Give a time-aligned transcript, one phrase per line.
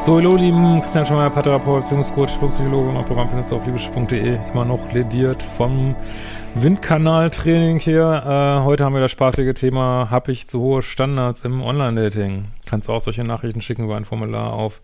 [0.00, 4.38] So, hallo, lieben Christian Schmeier, Paartherapeut, Beziehungscoach, Psychologe und Programm findest du auf liebeschiff.de.
[4.50, 5.94] Immer noch lediert vom
[6.54, 8.22] Windkanal-Training hier.
[8.24, 12.46] Äh, heute haben wir das spaßige Thema, habe ich zu hohe Standards im Online-Dating?
[12.64, 14.80] Kannst du auch solche Nachrichten schicken über ein Formular auf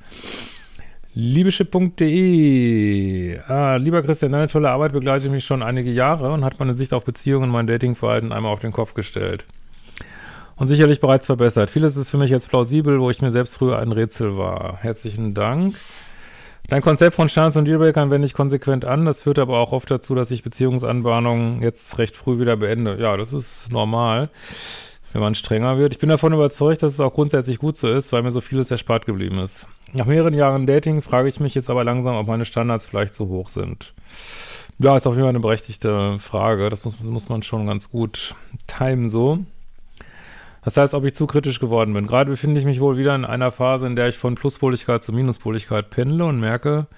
[1.15, 3.39] liebeschiff.de.
[3.49, 6.93] Ah, lieber Christian, deine tolle Arbeit begleitet mich schon einige Jahre und hat meine Sicht
[6.93, 9.47] auf Beziehungen und mein Datingverhalten einmal auf den Kopf gestellt
[10.57, 11.71] und sicherlich bereits verbessert.
[11.71, 14.79] Vieles ist für mich jetzt plausibel, wo ich mir selbst früher ein Rätsel war.
[14.81, 15.77] Herzlichen Dank.
[16.69, 19.05] Dein Konzept von Chance und Dealbreakern wende ich konsequent an.
[19.05, 22.97] Das führt aber auch oft dazu, dass ich Beziehungsanbahnungen jetzt recht früh wieder beende.
[23.01, 24.31] Ja, das ist normal,
[25.13, 25.93] wenn man strenger wird.
[25.93, 28.71] Ich bin davon überzeugt, dass es auch grundsätzlich gut so ist, weil mir so vieles
[28.73, 29.69] erspart geblieben ist.
[29.93, 33.29] Nach mehreren Jahren Dating frage ich mich jetzt aber langsam, ob meine Standards vielleicht zu
[33.29, 33.95] hoch sind.
[34.79, 36.69] Ja, ist auf jeden Fall eine berechtigte Frage.
[36.69, 38.35] Das muss, muss man schon ganz gut
[38.67, 39.39] timen so.
[40.67, 42.09] Das heißt, ob ich zu kritisch geworden bin.
[42.09, 45.13] Gerade befinde ich mich wohl wieder in einer Phase, in der ich von Pluspoligkeit zu
[45.13, 46.89] Minuspoligkeit pendle und merke,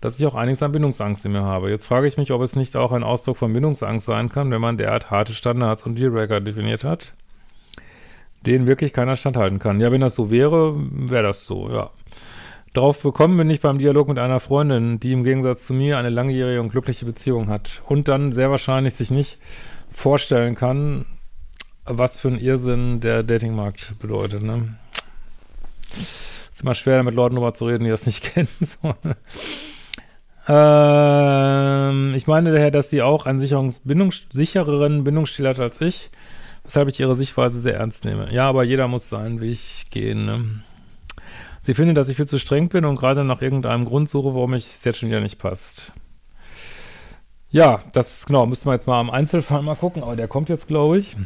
[0.00, 1.70] dass ich auch einiges an Bindungsangst in mir habe.
[1.70, 4.60] Jetzt frage ich mich, ob es nicht auch ein Ausdruck von Bindungsangst sein kann, wenn
[4.60, 7.14] man derart harte Standards und Dealbreaker definiert hat,
[8.46, 9.80] denen wirklich keiner standhalten kann.
[9.80, 11.90] Ja, wenn das so wäre, wäre das so, ja.
[12.74, 16.10] Darauf bekommen bin ich beim Dialog mit einer Freundin, die im Gegensatz zu mir eine
[16.10, 19.40] langjährige und glückliche Beziehung hat und dann sehr wahrscheinlich sich nicht
[19.90, 21.06] vorstellen kann,
[21.88, 24.76] was für ein Irrsinn der Datingmarkt bedeutet, ne?
[26.50, 28.48] Ist immer schwer, mit Leuten drüber zu reden, die das nicht kennen.
[28.60, 28.94] So,
[30.48, 36.10] ähm, ich meine daher, dass sie auch einen Sicherungsbindungs sichereren Bindungsstil hat als ich,
[36.64, 38.32] weshalb ich ihre Sichtweise sehr ernst nehme.
[38.32, 40.62] Ja, aber jeder muss seinen Weg gehen, ne?
[41.60, 44.54] Sie findet, dass ich viel zu streng bin und gerade nach irgendeinem Grund suche, warum
[44.54, 45.92] ich es jetzt schon wieder nicht passt.
[47.50, 50.66] Ja, das, genau, müssen wir jetzt mal am Einzelfall mal gucken, aber der kommt jetzt,
[50.66, 51.16] glaube ich.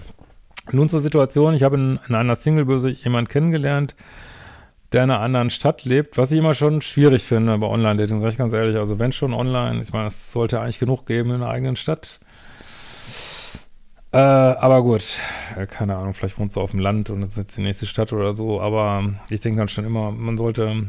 [0.71, 3.97] Nun zur Situation, ich habe in, in einer Singlebörse jemanden kennengelernt,
[4.93, 8.33] der in einer anderen Stadt lebt, was ich immer schon schwierig finde bei Online-Dating, sage
[8.33, 8.77] ich ganz ehrlich.
[8.77, 12.21] Also wenn schon online, ich meine, es sollte eigentlich genug geben in einer eigenen Stadt.
[14.13, 15.19] Äh, aber gut,
[15.57, 17.87] äh, keine Ahnung, vielleicht wohnst du auf dem Land und das ist jetzt die nächste
[17.87, 20.87] Stadt oder so, aber ich denke dann schon immer, man sollte,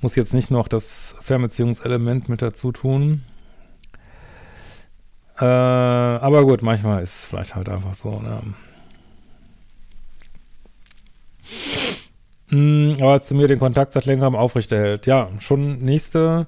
[0.00, 3.22] muss jetzt nicht noch das Fernbeziehungselement mit dazu tun.
[5.38, 8.40] Äh, aber gut, manchmal ist es vielleicht halt einfach so, ne?
[12.50, 15.06] Mm, aber zu mir den Kontakt seit längerem aufrechterhält.
[15.06, 16.46] Ja, schon nächste.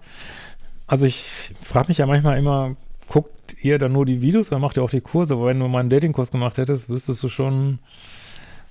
[0.87, 2.77] Also ich frage mich ja manchmal immer,
[3.09, 5.35] guckt ihr dann nur die Videos oder macht ihr auch die Kurse?
[5.35, 7.79] Aber wenn du mal einen Datingkurs gemacht hättest, wüsstest du schon,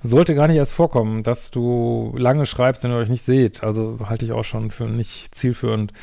[0.04, 3.64] sollte gar nicht erst vorkommen, dass du lange schreibst, wenn ihr euch nicht seht.
[3.64, 5.94] Also halte ich auch schon für nicht zielführend.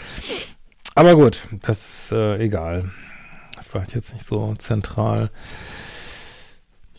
[0.95, 2.91] Aber gut, das ist äh, egal.
[3.57, 5.31] Das war jetzt nicht so zentral.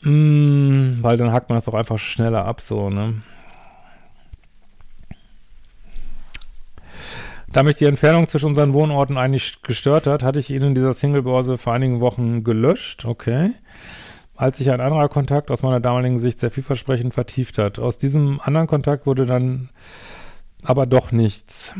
[0.02, 3.16] Mm, weil dann hackt man das auch einfach schneller ab, so, ne?
[7.52, 10.94] Da mich die Entfernung zwischen unseren Wohnorten eigentlich gestört hat, hatte ich ihn in dieser
[10.94, 13.52] Singlebörse vor einigen Wochen gelöscht, okay.
[14.36, 17.80] Als sich ein anderer Kontakt aus meiner damaligen Sicht sehr vielversprechend vertieft hat.
[17.80, 19.70] Aus diesem anderen Kontakt wurde dann
[20.64, 21.74] aber doch nichts.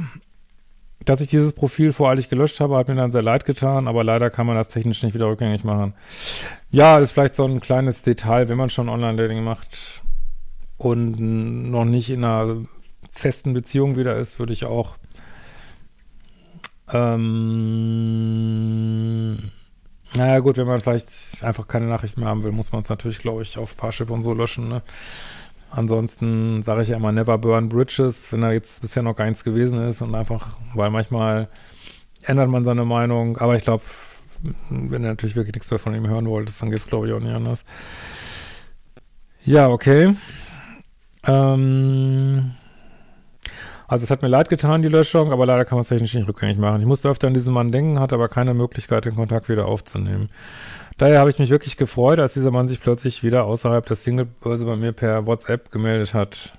[1.06, 4.30] Dass ich dieses Profil voreilig gelöscht habe, hat mir dann sehr leid getan, aber leider
[4.30, 5.94] kann man das technisch nicht wieder rückgängig machen.
[6.72, 10.02] Ja, ist vielleicht so ein kleines Detail, wenn man schon Online-Dating macht
[10.78, 11.20] und
[11.72, 12.58] noch nicht in einer
[13.12, 14.99] festen Beziehung wieder ist, würde ich auch
[16.92, 18.50] ähm,
[20.16, 23.20] naja gut, wenn man vielleicht einfach keine Nachrichten mehr haben will, muss man es natürlich,
[23.20, 24.68] glaube ich, auf Parship und so löschen.
[24.68, 24.82] Ne?
[25.70, 29.44] Ansonsten sage ich ja immer never burn bridges, wenn da jetzt bisher noch gar nichts
[29.44, 31.48] gewesen ist und einfach, weil manchmal
[32.24, 33.84] ändert man seine Meinung, aber ich glaube,
[34.70, 37.14] wenn du natürlich wirklich nichts mehr von ihm hören wolltest, dann geht es glaube ich
[37.14, 37.64] auch nicht anders.
[39.44, 40.16] Ja, okay.
[41.24, 42.56] Ähm,
[43.90, 46.28] also es hat mir leid getan, die Löschung, aber leider kann man es technisch nicht
[46.28, 46.80] rückgängig machen.
[46.80, 50.30] Ich musste öfter an diesen Mann denken, hatte aber keine Möglichkeit, den Kontakt wieder aufzunehmen.
[51.00, 54.68] Daher habe ich mich wirklich gefreut, als dieser Mann sich plötzlich wieder außerhalb der Singlebörse
[54.68, 56.54] bei mir per WhatsApp gemeldet hat.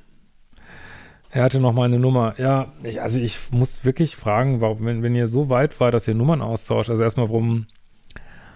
[1.30, 2.34] Er hatte noch mal eine Nummer.
[2.36, 6.08] Ja, ich, also ich muss wirklich fragen, warum, wenn, wenn ihr so weit war, dass
[6.08, 7.66] ihr Nummern austauscht, also erstmal warum,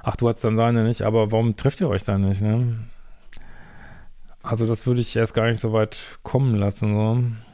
[0.03, 2.77] ach, du hattest dann seine nicht, aber warum trefft ihr euch dann nicht, ne?
[4.43, 7.54] Also das würde ich erst gar nicht so weit kommen lassen, so.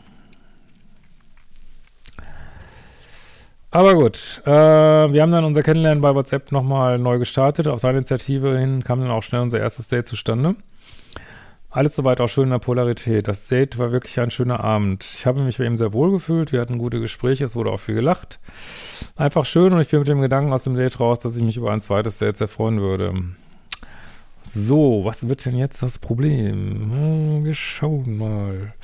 [3.72, 7.68] Aber gut, äh, wir haben dann unser Kennenlernen bei WhatsApp nochmal neu gestartet.
[7.68, 10.56] Auf seine Initiative hin kam dann auch schnell unser erstes Date zustande.
[11.72, 13.28] Alles soweit auch schön in der Polarität.
[13.28, 15.04] Das Date war wirklich ein schöner Abend.
[15.04, 16.50] Ich habe mich bei ihm sehr wohl gefühlt.
[16.50, 18.40] Wir hatten gute Gespräche, es wurde auch viel gelacht.
[19.14, 21.56] Einfach schön und ich bin mit dem Gedanken aus dem Date raus, dass ich mich
[21.56, 23.14] über ein zweites Date sehr freuen würde.
[24.42, 26.90] So, was wird denn jetzt das Problem?
[26.90, 28.74] Hm, wir schauen mal.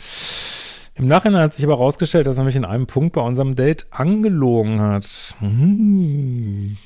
[0.96, 3.86] Im Nachhinein hat sich aber herausgestellt, dass er mich in einem Punkt bei unserem Date
[3.90, 5.06] angelogen hat.
[5.40, 6.78] Hm.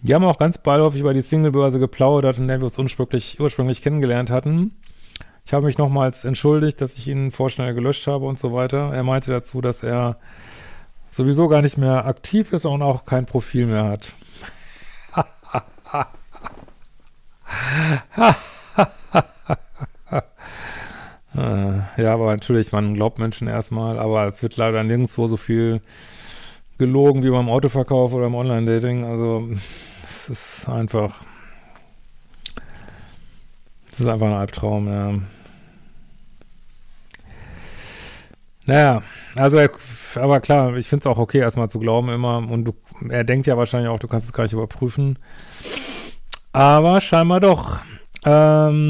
[0.00, 3.82] Wir haben auch ganz beiläufig über die Singlebörse geplaudert, in der wir uns ursprünglich, ursprünglich
[3.82, 4.74] kennengelernt hatten.
[5.44, 8.90] Ich habe mich nochmals entschuldigt, dass ich ihn vorschnell gelöscht habe und so weiter.
[8.94, 10.16] Er meinte dazu, dass er
[11.10, 14.14] sowieso gar nicht mehr aktiv ist und auch kein Profil mehr hat.
[21.34, 25.80] Äh, ja, aber natürlich, man glaubt Menschen erstmal, aber es wird leider nirgendwo so viel
[26.78, 29.04] gelogen wie beim Autoverkauf oder im Online-Dating.
[29.04, 29.48] Also
[30.02, 31.24] es ist einfach,
[33.86, 35.14] es ist einfach ein Albtraum, ja.
[38.64, 39.02] Naja,
[39.34, 39.70] also er,
[40.16, 42.38] aber klar, ich finde es auch okay, erstmal zu glauben immer.
[42.38, 42.74] Und du,
[43.08, 45.18] er denkt ja wahrscheinlich auch, du kannst es gar nicht überprüfen.
[46.52, 47.80] Aber scheinbar doch.
[48.24, 48.82] Ähm,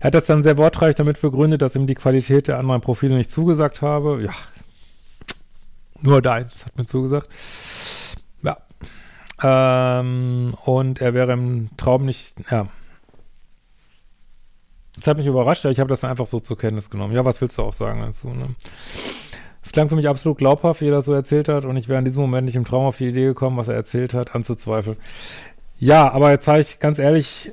[0.00, 3.30] hat das dann sehr wortreich damit begründet, dass ihm die Qualität der anderen Profile nicht
[3.30, 4.22] zugesagt habe.
[4.22, 4.32] Ja,
[6.00, 7.28] nur deins hat mir zugesagt.
[8.42, 8.58] Ja.
[9.42, 12.68] Ähm, und er wäre im Traum nicht, ja.
[14.94, 17.14] Das hat mich überrascht, ich habe das einfach so zur Kenntnis genommen.
[17.14, 18.54] Ja, was willst du auch sagen dazu, ne?
[19.64, 21.98] Es klang für mich absolut glaubhaft, wie er das so erzählt hat, und ich wäre
[21.98, 24.96] in diesem Moment nicht im Traum auf die Idee gekommen, was er erzählt hat, anzuzweifeln.
[25.76, 27.52] Ja, aber jetzt sage ich ganz ehrlich,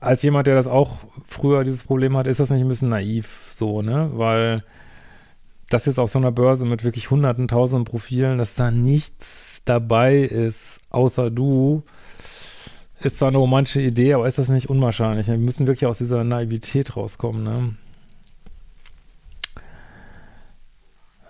[0.00, 3.48] als jemand, der das auch früher dieses Problem hat, ist das nicht ein bisschen naiv
[3.52, 4.10] so, ne?
[4.14, 4.62] Weil
[5.70, 10.18] das jetzt auf so einer Börse mit wirklich hunderten, tausenden Profilen, dass da nichts dabei
[10.20, 11.82] ist, außer du,
[13.00, 15.28] ist zwar eine romantische Idee, aber ist das nicht unwahrscheinlich.
[15.28, 17.74] Wir müssen wirklich aus dieser Naivität rauskommen, ne?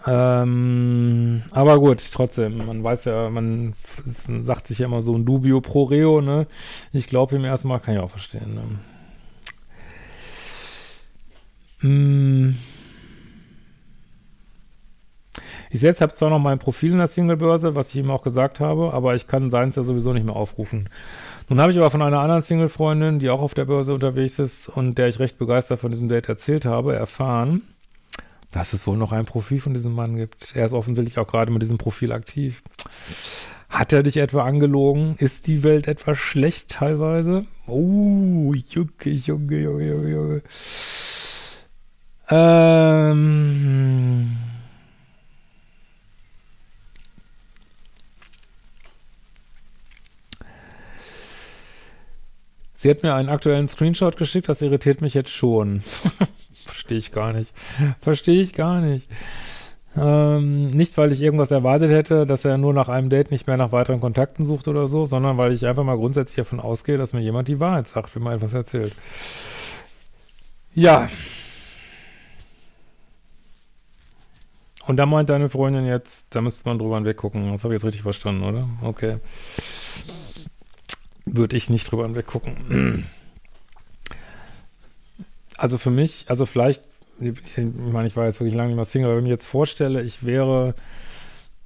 [0.07, 3.75] Ähm, aber gut, trotzdem, man weiß ja, man
[4.05, 6.47] sagt sich ja immer so ein Dubio pro Reo, ne?
[6.93, 8.63] Ich glaube ihm erstmal, kann ich auch verstehen, ne?
[11.89, 12.55] Mm.
[15.71, 18.59] Ich selbst habe zwar noch mein Profil in der Singlebörse, was ich ihm auch gesagt
[18.59, 20.89] habe, aber ich kann seins ja sowieso nicht mehr aufrufen.
[21.49, 24.69] Nun habe ich aber von einer anderen Single-Freundin, die auch auf der Börse unterwegs ist
[24.69, 27.63] und der ich recht begeistert von diesem Date erzählt habe, erfahren,
[28.51, 30.55] dass es wohl noch ein Profil von diesem Mann gibt.
[30.55, 32.63] Er ist offensichtlich auch gerade mit diesem Profil aktiv.
[33.69, 35.17] Hat er dich etwa angelogen?
[35.19, 37.47] Ist die Welt etwa schlecht teilweise?
[37.67, 40.43] Oh, Junge, Junge, Junge, Junge, Junge.
[42.31, 44.37] Ähm.
[52.75, 55.83] Sie hat mir einen aktuellen Screenshot geschickt, das irritiert mich jetzt schon.
[56.89, 57.55] Verstehe ich gar nicht.
[58.01, 59.11] Verstehe ich gar nicht.
[59.95, 63.59] Ähm, nicht, weil ich irgendwas erwartet hätte, dass er nur nach einem Date nicht mehr
[63.59, 67.13] nach weiteren Kontakten sucht oder so, sondern weil ich einfach mal grundsätzlich davon ausgehe, dass
[67.13, 68.95] mir jemand die Wahrheit sagt, wenn man etwas erzählt.
[70.75, 71.11] Ja.
[74.87, 77.53] Und da meint deine Freundin jetzt, da müsste man drüber weggucken.
[77.53, 78.69] Das habe ich jetzt richtig verstanden, oder?
[78.83, 79.19] Okay.
[81.27, 83.05] Würde ich nicht drüber weggucken.
[85.59, 86.85] Also für mich, also vielleicht,
[87.21, 89.47] ich meine, ich war jetzt wirklich lange nicht mehr Single, aber wenn ich mir jetzt
[89.47, 90.75] vorstelle, ich wäre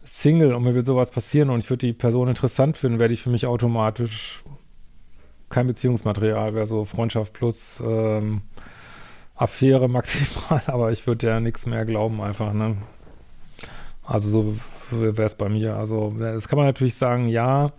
[0.02, 3.18] Single und mir würde sowas passieren und ich würde die Person interessant finden, wäre die
[3.18, 4.42] für mich automatisch
[5.50, 8.40] kein Beziehungsmaterial, wäre so Freundschaft plus ähm,
[9.34, 12.78] Affäre maximal, aber ich würde ja nichts mehr glauben einfach, ne?
[14.02, 14.56] Also so
[14.90, 15.76] wäre es bei mir.
[15.76, 17.72] Also das kann man natürlich sagen, ja,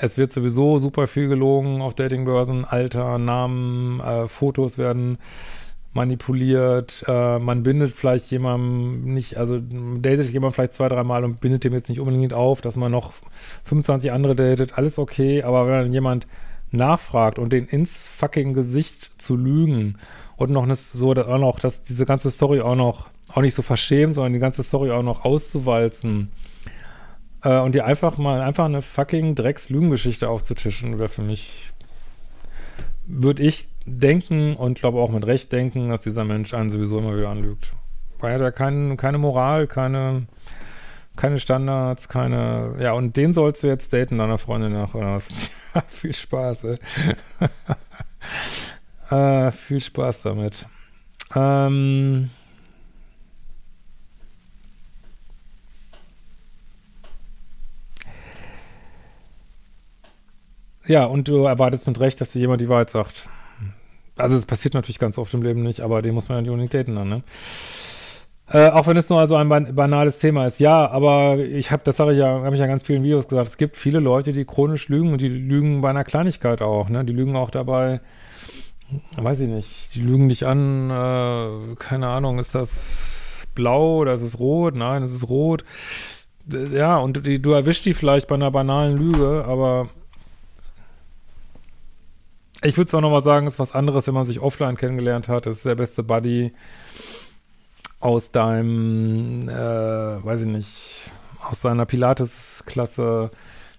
[0.00, 5.18] es wird sowieso super viel gelogen auf Datingbörsen, Alter, Namen, äh, Fotos werden
[5.92, 11.64] manipuliert, äh, man bindet vielleicht jemandem nicht, also datet jemand vielleicht zwei, dreimal und bindet
[11.64, 13.12] dem jetzt nicht unbedingt auf, dass man noch
[13.64, 16.26] 25 andere datet, alles okay, aber wenn dann jemand
[16.70, 19.96] nachfragt und den ins fucking Gesicht zu lügen
[20.36, 24.14] und noch so auch noch, dass diese ganze Story auch noch, auch nicht so verschämt,
[24.14, 26.30] sondern die ganze Story auch noch auszuwalzen,
[27.42, 31.72] äh, und dir einfach mal einfach eine fucking Drecks-Lügengeschichte aufzutischen, wäre für mich,
[33.06, 37.16] würde ich denken und glaube auch mit Recht denken, dass dieser Mensch einen sowieso immer
[37.16, 37.72] wieder anlügt.
[38.18, 40.26] Weil er ja kein, keine Moral, keine,
[41.16, 45.50] keine Standards, keine, ja, und den sollst du jetzt daten, deiner Freundin nach, oder was?
[45.88, 46.78] Viel Spaß, ey.
[49.16, 50.66] äh, viel Spaß damit.
[51.34, 52.30] Ähm,
[60.86, 63.28] Ja, und du erwartest mit Recht, dass dir jemand die Wahrheit sagt.
[64.16, 66.74] Also es passiert natürlich ganz oft im Leben nicht, aber den muss man ja unbedingt
[66.74, 67.22] daten dann, ne?
[68.52, 70.58] Äh, auch wenn es nur so ein ban banales Thema ist.
[70.58, 73.46] Ja, aber ich habe, das sage ich ja, habe ich ja ganz vielen Videos gesagt,
[73.46, 77.04] es gibt viele Leute, die chronisch lügen und die lügen bei einer Kleinigkeit auch, ne?
[77.04, 78.00] Die lügen auch dabei,
[79.16, 84.22] weiß ich nicht, die lügen dich an, äh, keine Ahnung, ist das blau oder ist
[84.22, 84.74] es rot?
[84.74, 85.64] Nein, es ist rot.
[86.74, 89.88] Ja, und die, du erwischst die vielleicht bei einer banalen Lüge, aber
[92.62, 95.46] ich würde es auch nochmal sagen, ist was anderes, wenn man sich offline kennengelernt hat.
[95.46, 96.52] Das ist der beste Buddy
[98.00, 101.10] aus deinem, äh, weiß ich nicht,
[101.42, 103.30] aus deiner Pilates-Klasse.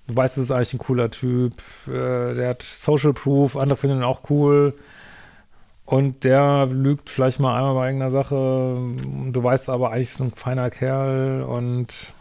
[0.07, 1.53] Du weißt, es ist eigentlich ein cooler Typ.
[1.87, 4.73] Äh, der hat Social Proof, andere finden ihn auch cool.
[5.85, 8.77] Und der lügt vielleicht mal einmal bei irgendeiner Sache.
[9.31, 12.13] Du weißt aber, eigentlich ist ein feiner Kerl und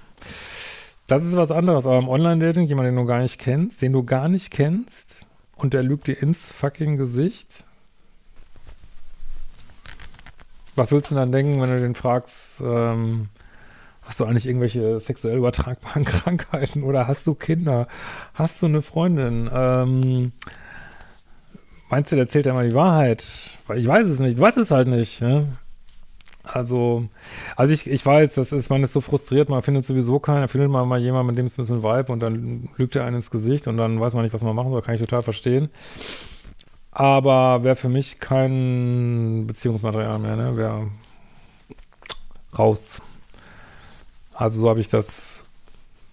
[1.07, 1.87] das ist was anderes.
[1.87, 5.27] Aber im Online-Dating, jemanden, den du gar nicht kennst, den du gar nicht kennst,
[5.61, 7.65] und der lügt dir ins fucking Gesicht.
[10.75, 13.29] Was willst du dann denken, wenn du den fragst, ähm,
[14.03, 17.87] hast du eigentlich irgendwelche sexuell übertragbaren Krankheiten oder hast du Kinder?
[18.35, 19.51] Hast du eine Freundin?
[19.53, 20.33] Ähm,
[21.91, 23.27] meinst du, der erzählt ja mal die Wahrheit?
[23.67, 25.47] Weil ich weiß es nicht, du weißt es halt nicht, ne?
[26.43, 27.09] Also,
[27.55, 30.71] also ich, ich weiß, das ist, man ist so frustriert, man findet sowieso keinen, findet
[30.71, 33.31] man mal jemanden, mit dem es ein bisschen Vibe und dann lügt er einen ins
[33.31, 35.69] Gesicht und dann weiß man nicht, was man machen soll, kann ich total verstehen.
[36.93, 40.57] Aber wäre für mich kein Beziehungsmaterial mehr, ne?
[40.57, 40.89] Wäre
[42.59, 43.01] raus.
[44.35, 45.45] Also so habe ich das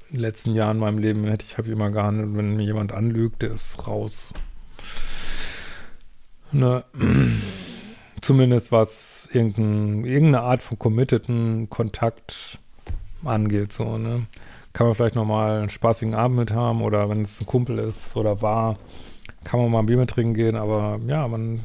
[0.09, 2.91] in den letzten Jahren in meinem Leben, hätte ich habe immer gehandelt, wenn mir jemand
[2.93, 4.33] anlügt, der ist raus.
[6.51, 6.83] Ne?
[8.27, 12.59] Zumindest was irgendein, irgendeine Art von committeden Kontakt
[13.23, 14.25] angeht, so, ne?
[14.73, 18.17] Kann man vielleicht nochmal einen spaßigen Abend mit haben oder wenn es ein Kumpel ist
[18.17, 18.75] oder war,
[19.45, 21.61] kann man mal ein Bier mit trinken gehen, aber ja, man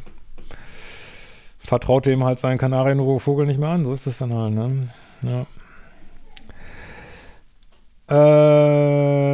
[1.59, 4.89] vertraut dem halt seinen Kanarienvogel nicht mehr an, so ist es dann halt, ne?
[5.25, 5.47] Ja.
[8.09, 9.32] Ähm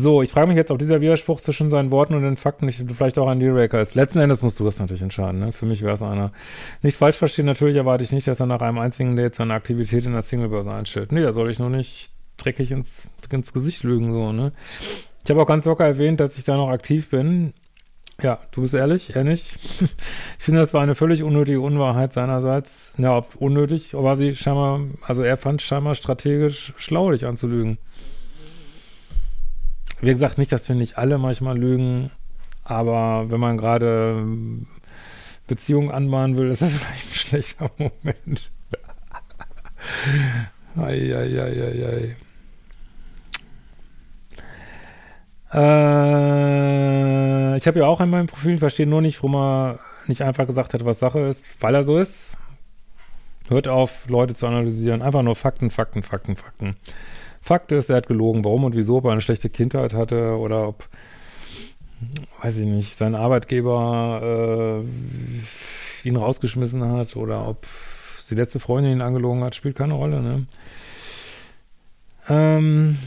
[0.00, 2.80] So, ich frage mich jetzt, ob dieser Widerspruch zwischen seinen Worten und den Fakten nicht
[2.92, 3.96] vielleicht auch ein Dealbreaker ist.
[3.96, 5.40] Letzten Endes musst du das natürlich entscheiden.
[5.40, 5.50] Ne?
[5.50, 6.30] Für mich wäre es einer.
[6.82, 10.06] Nicht falsch verstehen, natürlich erwarte ich nicht, dass er nach einem einzigen Date seine Aktivität
[10.06, 11.10] in der Singlebörse einstellt.
[11.10, 14.52] Nee, da soll ich nur nicht dreckig ins, ins Gesicht lügen, so, ne?
[15.24, 17.52] Ich habe auch ganz locker erwähnt, dass ich da noch aktiv bin.
[18.22, 19.56] Ja, du bist ehrlich, er nicht.
[19.82, 22.94] ich finde, das war eine völlig unnötige Unwahrheit seinerseits.
[22.98, 27.78] Ja, ob unnötig, aber sie scheinbar, also er fand scheinbar strategisch schlau, dich anzulügen.
[30.00, 32.10] Wie gesagt, nicht, dass wir nicht alle manchmal lügen,
[32.64, 34.66] aber wenn man gerade ähm,
[35.46, 38.50] Beziehungen anmahnen will, ist das vielleicht ein schlechter Moment.
[40.76, 42.16] Eieieiei.
[45.52, 45.58] Äh,
[47.56, 50.74] ich habe ja auch in meinem Profil, verstehe nur nicht, warum er nicht einfach gesagt
[50.74, 52.32] hat, was Sache ist, weil er so ist.
[53.48, 55.00] Hört auf, Leute zu analysieren.
[55.00, 56.76] Einfach nur Fakten, Fakten, Fakten, Fakten.
[57.48, 58.44] Fakt ist, er hat gelogen.
[58.44, 60.86] Warum und wieso, ob er eine schlechte Kindheit hatte oder ob,
[62.42, 67.66] weiß ich nicht, sein Arbeitgeber äh, ihn rausgeschmissen hat oder ob
[68.28, 70.46] die letzte Freundin ihn angelogen hat, spielt keine Rolle, ne?
[72.28, 72.98] Ähm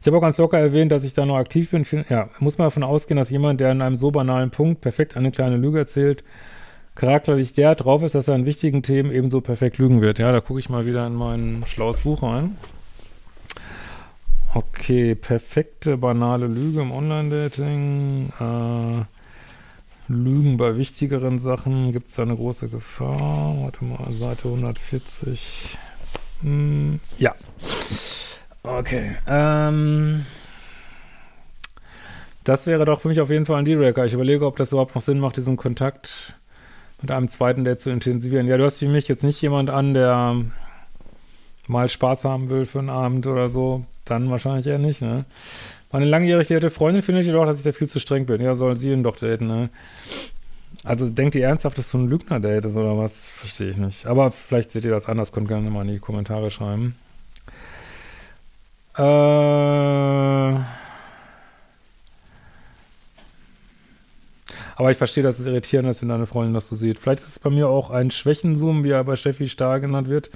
[0.00, 1.84] ich habe auch ganz locker erwähnt, dass ich da noch aktiv bin.
[2.08, 5.32] Ja, muss man davon ausgehen, dass jemand, der in einem so banalen Punkt perfekt eine
[5.32, 6.22] kleine Lüge erzählt,
[6.94, 10.18] charakterlich der drauf ist, dass er an wichtigen Themen ebenso perfekt lügen wird.
[10.18, 12.56] Ja, da gucke ich mal wieder in mein schlaues Buch rein.
[14.54, 18.32] Okay, perfekte, banale Lüge im Online-Dating.
[18.38, 19.04] Äh,
[20.06, 21.92] Lügen bei wichtigeren Sachen.
[21.92, 23.56] Gibt es da eine große Gefahr?
[23.58, 25.76] Warte mal, Seite 140.
[26.42, 27.34] Hm, ja.
[28.62, 29.16] Okay.
[29.26, 30.24] Ähm,
[32.44, 34.04] das wäre doch für mich auf jeden Fall ein Dealbreaker.
[34.04, 36.36] Ich überlege, ob das überhaupt noch Sinn macht, diesen Kontakt
[37.04, 38.46] mit einem zweiten Date zu intensivieren.
[38.46, 40.36] Ja, du hast für mich jetzt nicht jemand an, der
[41.66, 43.84] mal Spaß haben will für einen Abend oder so.
[44.06, 45.26] Dann wahrscheinlich eher nicht, ne?
[45.92, 48.40] Meine langjährig date Freundin findet jedoch, dass ich da viel zu streng bin.
[48.40, 49.68] Ja, soll sie ihn doch daten, ne?
[50.82, 53.28] Also denkt ihr ernsthaft, dass du ein Lügner-Date ist oder was?
[53.30, 54.06] Verstehe ich nicht.
[54.06, 56.96] Aber vielleicht seht ihr das anders, könnt gerne mal in die Kommentare schreiben.
[58.96, 59.83] Äh.
[64.76, 66.98] Aber ich verstehe, dass es irritierend ist, wenn deine Freundin das so sieht.
[66.98, 70.30] Vielleicht ist es bei mir auch ein Schwächenzoom, wie er bei Steffi Stahl genannt wird.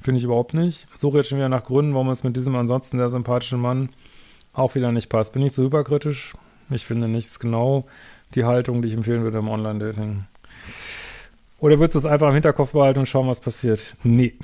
[0.00, 0.86] Finde ich überhaupt nicht.
[0.96, 3.90] Suche jetzt schon wieder nach Gründen, warum es mit diesem ansonsten sehr sympathischen Mann
[4.52, 5.32] auch wieder nicht passt.
[5.32, 6.34] Bin ich so überkritisch?
[6.70, 7.26] Ich finde nicht.
[7.26, 7.86] Es ist genau
[8.34, 10.24] die Haltung, die ich empfehlen würde im Online-Dating.
[11.58, 13.96] Oder würdest du es einfach im Hinterkopf behalten und schauen, was passiert?
[14.02, 14.34] Nee.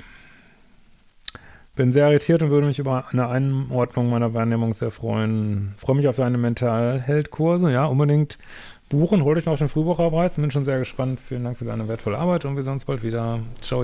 [1.75, 5.73] Bin sehr irritiert und würde mich über eine Einordnung meiner Wahrnehmung sehr freuen.
[5.77, 7.71] Freue mich auf deine Mentalheldkurse.
[7.71, 8.37] Ja, unbedingt
[8.89, 9.23] buchen.
[9.23, 10.35] Holt euch noch den Frühbucherpreis.
[10.35, 11.19] Bin schon sehr gespannt.
[11.19, 13.39] Vielen Dank für deine wertvolle Arbeit und wir sehen uns bald wieder.
[13.61, 13.83] Ciao.